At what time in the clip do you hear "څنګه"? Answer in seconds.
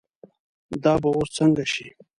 1.37-1.63